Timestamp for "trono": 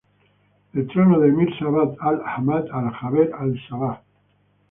0.87-1.19